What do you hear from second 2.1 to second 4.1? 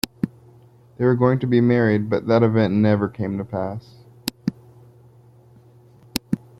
that event never came to pass.